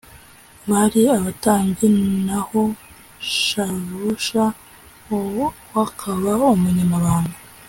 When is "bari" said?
0.69-1.01